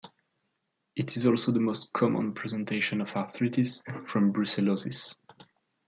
[0.95, 5.13] It is also the most common presentation of arthritis from brucellosis.